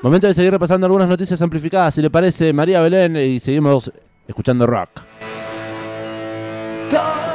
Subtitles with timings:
[0.00, 3.92] Momento de seguir repasando algunas noticias amplificadas, si le parece, María Belén, y seguimos
[4.28, 5.02] escuchando rock.
[6.88, 7.28] Todo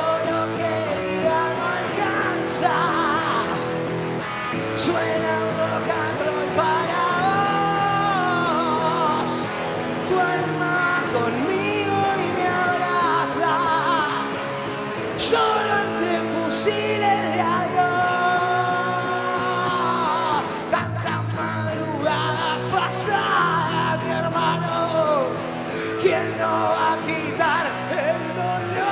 [26.04, 28.84] ¿Quién no va a quitar el dolor?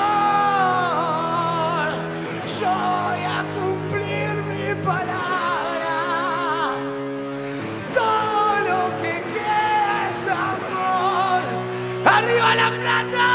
[2.58, 5.98] Yo voy a cumplir mi palabra.
[7.94, 11.44] Todo lo que queda es amor.
[12.06, 13.28] ¡Arriba la plata!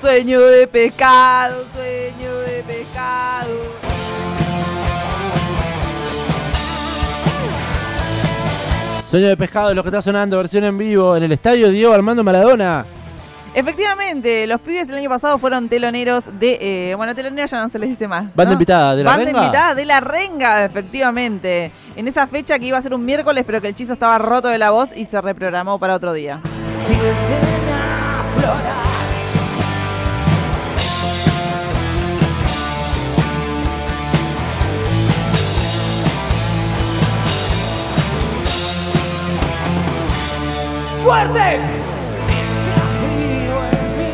[0.00, 2.33] Sueño de pecado, sueño
[2.94, 3.50] pecado.
[9.06, 11.92] Sueño de pescado es lo que está sonando, versión en vivo, en el estadio Diego
[11.92, 12.86] Armando Maradona.
[13.54, 16.58] Efectivamente, los pibes el año pasado fueron teloneros de.
[16.90, 18.34] eh, bueno, teloneros ya no se les dice más.
[18.34, 18.52] Banda ¿no?
[18.54, 19.44] invitada de la Banda Renga.
[19.44, 21.70] invitada de la Renga, efectivamente.
[21.94, 24.48] En esa fecha que iba a ser un miércoles, pero que el chizo estaba roto
[24.48, 26.40] de la voz y se reprogramó para otro día.
[41.24, 41.58] ¡Fuerte!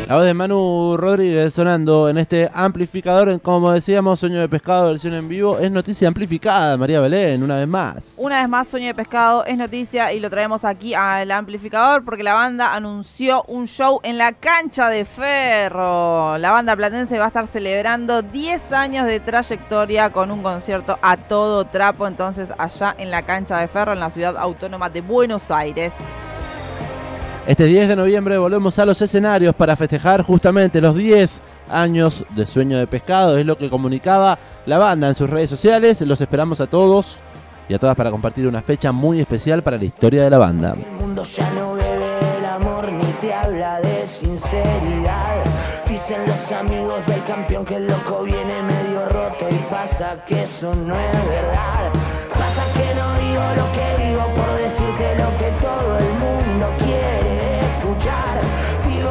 [0.07, 4.89] La voz de Manu Rodríguez sonando en este amplificador, en, como decíamos, Sueño de pescado,
[4.89, 5.57] versión en vivo.
[5.57, 8.15] Es noticia amplificada, María Belén, una vez más.
[8.17, 12.23] Una vez más, Sueño de Pescado es noticia y lo traemos aquí al amplificador porque
[12.23, 16.37] la banda anunció un show en la cancha de Ferro.
[16.37, 21.15] La banda platense va a estar celebrando 10 años de trayectoria con un concierto a
[21.15, 25.51] todo trapo, entonces allá en la cancha de Ferro, en la ciudad autónoma de Buenos
[25.51, 25.93] Aires.
[27.47, 32.45] Este 10 de noviembre volvemos a los escenarios para festejar justamente los 10 años de
[32.45, 33.35] Sueño de Pescado.
[33.35, 34.37] Es lo que comunicaba
[34.67, 36.01] la banda en sus redes sociales.
[36.01, 37.23] Los esperamos a todos
[37.67, 40.75] y a todas para compartir una fecha muy especial para la historia de la banda.
[40.75, 45.43] El mundo ya no bebe del amor ni te habla de sinceridad.
[45.89, 50.75] Dicen los amigos del campeón que el loco viene medio roto y pasa que eso
[50.75, 51.91] no es verdad.
[52.33, 56.20] Pasa que no digo lo que digo por decirte lo que todo el mundo.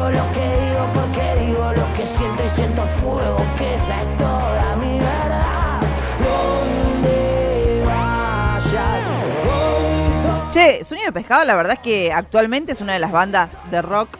[0.01, 4.17] Digo lo que digo porque digo lo que siento y siento fuego, que esa es
[4.17, 5.79] toda mi verdad.
[6.17, 9.05] Donde vayas,
[9.45, 13.61] voy Che, Sueño de Pescado la verdad es que actualmente es una de las bandas
[13.69, 14.17] de rock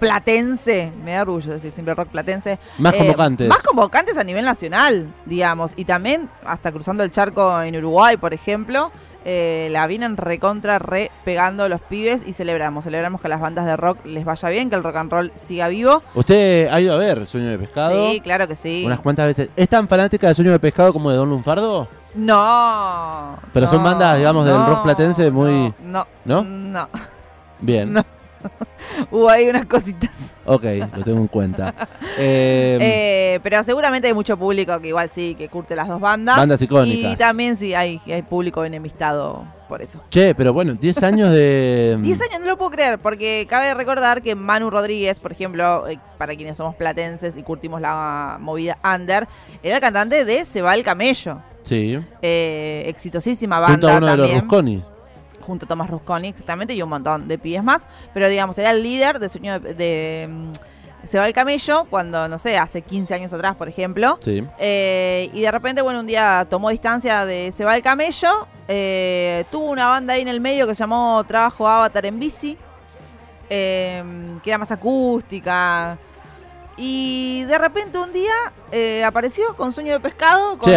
[0.00, 2.58] platense, me da orgullo decir siempre rock platense.
[2.78, 3.48] Más convocantes.
[3.48, 5.70] Más convocantes a nivel nacional, digamos.
[5.76, 8.90] Y también hasta cruzando el charco en Uruguay, por ejemplo.
[9.24, 12.84] Eh, la vienen recontra, re pegando los pibes y celebramos.
[12.84, 15.32] Celebramos que a las bandas de rock les vaya bien, que el rock and roll
[15.34, 16.02] siga vivo.
[16.14, 18.10] ¿Usted ha ido a ver Sueño de Pescado?
[18.10, 18.82] Sí, claro que sí.
[18.86, 19.50] Unas cuantas veces.
[19.56, 21.88] ¿Es tan fanática de Sueño de Pescado como de Don Lunfardo?
[22.14, 23.36] No.
[23.52, 26.06] Pero son no, bandas, digamos, del no, rock platense muy- No.
[26.24, 26.42] ¿No?
[26.42, 26.88] No.
[27.60, 27.94] Bien.
[29.10, 30.34] Hubo ahí unas cositas.
[30.44, 30.64] Ok,
[30.96, 31.74] lo tengo en cuenta.
[32.18, 36.36] Eh, Eh, pero seguramente hay mucho público que igual sí, que curte las dos bandas.
[36.36, 37.12] Bandas icónicas.
[37.12, 40.02] Y también sí hay, hay público enemistado por eso.
[40.10, 41.96] che, pero bueno, 10 años de...
[42.02, 45.98] 10 años no lo puedo creer, porque cabe recordar que Manu Rodríguez, por ejemplo, eh,
[46.18, 49.28] para quienes somos platenses y curtimos la movida under,
[49.62, 51.40] era el cantante de Se va el camello.
[51.62, 51.98] Sí.
[52.20, 54.82] Eh, exitosísima banda Junto a uno de los también.
[55.50, 57.82] Junto a Tomás Rusconi, exactamente, y un montón de pies más.
[58.14, 60.52] Pero digamos, era el líder de Sueño de, de, mm,
[61.08, 64.18] Se va el camello, cuando, no sé, hace 15 años atrás, por ejemplo.
[64.22, 64.46] Sí.
[64.58, 68.46] Eh, y de repente, bueno, un día tomó distancia de Se va el camello.
[68.68, 72.56] eh, tuvo una banda ahí en el medio que se llamó Trabajo Avatar en Bici,
[73.48, 74.04] eh,
[74.42, 75.98] que era más acústica.
[76.76, 78.32] Y de repente un día
[79.04, 80.56] apareció con Sueño de Pescado.
[80.58, 80.76] Con, Che,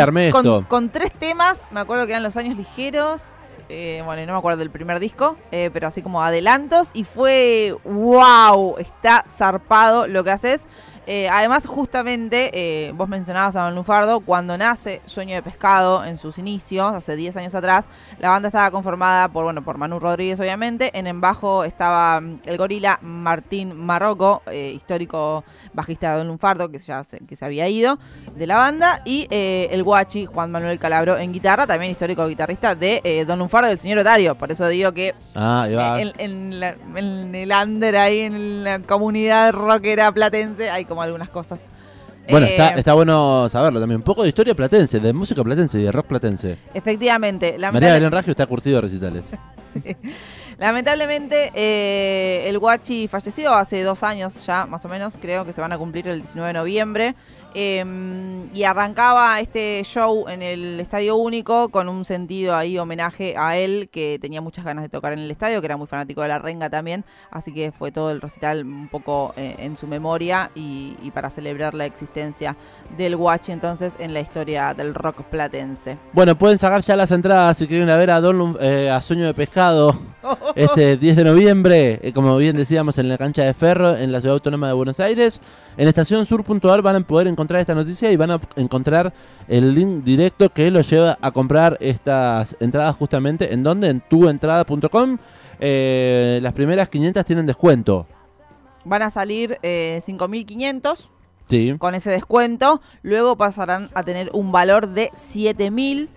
[0.67, 3.23] con tres temas, me acuerdo que eran Los Años Ligeros.
[3.69, 6.89] Eh, bueno, no me acuerdo del primer disco, eh, pero así como adelantos.
[6.93, 10.61] Y fue, wow, está zarpado lo que haces.
[11.05, 16.17] Eh, además, justamente, eh, vos mencionabas a Don Lufardo, cuando nace Sueño de Pescado en
[16.17, 17.87] sus inicios, hace 10 años atrás,
[18.19, 20.91] la banda estaba conformada por, bueno, por Manu Rodríguez, obviamente.
[20.97, 26.69] En el bajo estaba mm, el gorila Martín Marroco, eh, histórico bajista de Don Lunfardo,
[26.69, 27.97] que ya se, que se había ido
[28.35, 32.75] de la banda, y eh, el guachi Juan Manuel Calabro en guitarra, también histórico guitarrista
[32.75, 34.35] de Don Lunfardo del señor Otario.
[34.35, 35.67] Por eso digo que Ah,
[35.99, 41.29] en, en la- en el under, ahí en la comunidad rockera platense, hay como algunas
[41.29, 41.61] cosas.
[42.29, 43.99] Bueno, Eh, está, está bueno saberlo también.
[43.99, 46.57] Un poco de historia platense, de música platense y de rock platense.
[46.73, 49.25] Efectivamente, María Belén Raggio está curtido de recitales.
[50.59, 55.59] lamentablemente eh, el guachi falleció hace dos años ya, más o menos, creo que se
[55.61, 57.15] van a cumplir el 19 de noviembre.
[57.53, 57.85] Eh,
[58.53, 63.89] y arrancaba este show en el Estadio Único con un sentido ahí homenaje a él
[63.91, 66.39] que tenía muchas ganas de tocar en el estadio, que era muy fanático de la
[66.39, 70.95] renga también, así que fue todo el recital un poco eh, en su memoria y,
[71.01, 72.55] y para celebrar la existencia
[72.97, 75.97] del guachi entonces en la historia del rock platense.
[76.13, 79.25] Bueno, pueden sacar ya las entradas si quieren a ver a, Don eh, a Sueño
[79.25, 79.95] de Pescado
[80.55, 84.19] este 10 de noviembre, eh, como bien decíamos, en la cancha de Ferro, en la
[84.19, 85.41] Ciudad Autónoma de Buenos Aires.
[85.75, 89.13] En estacionsur.ar van a poder encontrar esta noticia y van a encontrar
[89.47, 95.17] el link directo que los lleva a comprar estas entradas justamente en donde, en tuentrada.com.
[95.59, 98.05] Eh, las primeras 500 tienen descuento.
[98.85, 101.09] Van a salir eh, 5.500
[101.47, 101.75] Sí.
[101.77, 102.81] con ese descuento.
[103.01, 106.09] Luego pasarán a tener un valor de 7000.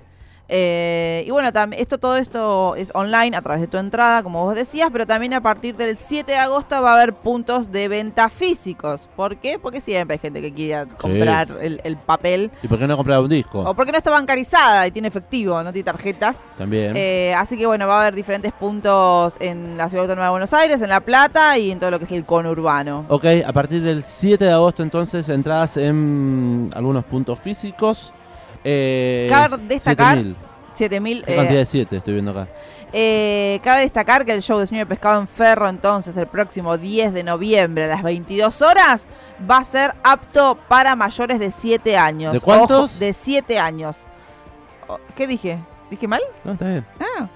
[0.49, 4.55] Eh, y bueno, esto todo esto es online a través de tu entrada, como vos
[4.55, 8.29] decías, pero también a partir del 7 de agosto va a haber puntos de venta
[8.29, 9.09] físicos.
[9.17, 9.59] ¿Por qué?
[9.59, 12.51] Porque siempre hay gente que quiera comprar el, el papel.
[12.63, 13.61] ¿Y por qué no comprar un disco?
[13.61, 16.39] O porque no está bancarizada y tiene efectivo, no tiene tarjetas.
[16.57, 16.93] También.
[16.97, 20.53] Eh, así que bueno, va a haber diferentes puntos en la Ciudad Autónoma de Buenos
[20.53, 23.05] Aires, en La Plata y en todo lo que es el conurbano.
[23.09, 28.13] Ok, a partir del 7 de agosto entonces entradas en algunos puntos físicos.
[28.69, 30.37] Eh, Cabe destacar- 7000.
[30.75, 31.23] 7000.
[31.25, 32.49] ¿Qué eh, cantidad de 7 estoy viendo acá?
[32.93, 36.77] Eh, cabe destacar que el show de Sueño de Pescado en Ferro, entonces, el próximo
[36.79, 39.07] 10 de noviembre a las 22 horas,
[39.49, 42.33] va a ser apto para mayores de 7 años.
[42.33, 42.93] ¿De cuántos?
[42.97, 43.97] Ojo, de 7 años.
[44.89, 45.59] Oh, ¿Qué dije?
[45.91, 46.23] ¿Dije mal?
[46.45, 47.29] No, está bien, Ah.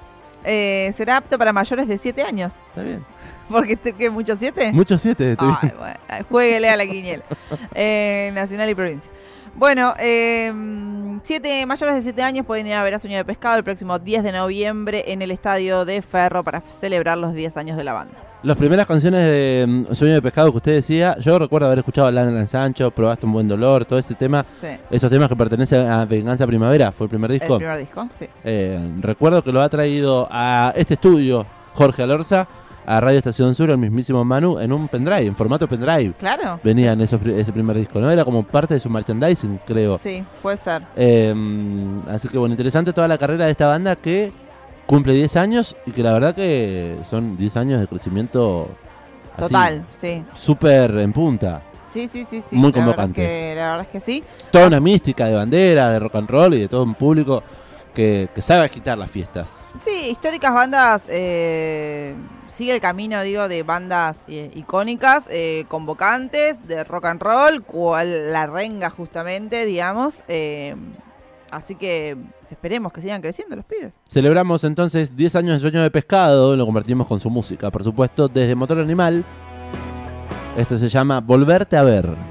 [0.42, 2.52] Eh, será apto para mayores de 7 años.
[2.70, 3.04] está bien.
[3.48, 4.08] Porque, ¿qué?
[4.10, 4.72] ¿Muchos 7?
[4.72, 7.24] Muchos 7 estoy Ay, bueno, jueguele a la quiniela.
[7.74, 9.10] Eh, nacional y provincia.
[9.54, 10.52] Bueno, eh,
[11.22, 13.98] siete, mayores de 7 años pueden ir a ver a Sueño de Pescado el próximo
[13.98, 17.92] 10 de noviembre en el estadio de Ferro para celebrar los 10 años de la
[17.92, 18.14] banda.
[18.42, 22.10] Las primeras canciones de mm, Sueño de Pescado que usted decía, yo recuerdo haber escuchado
[22.10, 26.06] Lana Sancho, Probaste un buen dolor, todo ese tema, Sí, esos temas que pertenecen a
[26.06, 27.54] Venganza Primavera, fue el primer disco.
[27.54, 28.26] el primer disco, sí.
[28.44, 31.44] Eh, recuerdo que lo ha traído a este estudio
[31.74, 32.48] Jorge Alorza,
[32.90, 36.12] a Radio Estación Sur, el mismísimo Manu, en un pendrive, en formato pendrive.
[36.18, 36.58] Claro.
[36.64, 38.10] Venían esos, ese primer disco, ¿no?
[38.10, 39.96] Era como parte de su merchandising, creo.
[39.98, 40.82] Sí, puede ser.
[40.96, 41.32] Eh,
[42.08, 44.32] así que bueno, interesante toda la carrera de esta banda que
[44.86, 48.68] cumple 10 años y que la verdad que son 10 años de crecimiento
[49.36, 50.22] así, Total, sí.
[50.34, 51.62] súper en punta.
[51.90, 52.56] Sí, sí, sí, sí.
[52.56, 53.28] Muy la verdad convocantes.
[53.28, 54.24] que- la verdad es que sí.
[54.50, 57.42] Toda una mística de bandera, de rock and roll y de todo un público
[58.00, 59.68] que, que sabe agitar las fiestas.
[59.84, 62.14] Sí, históricas bandas, eh,
[62.46, 68.32] sigue el camino, digo, de bandas eh, icónicas, eh, convocantes, de rock and roll, cual
[68.32, 70.22] la renga justamente, digamos.
[70.28, 70.74] eh,
[71.50, 72.16] así que
[72.50, 73.92] esperemos que sigan creciendo los pibes.
[74.08, 78.28] Celebramos entonces 10 años de sueño de pescado, lo convertimos con su música, por supuesto,
[78.28, 79.24] desde Motor Animal.
[80.56, 82.29] Esto se llama Volverte a ver.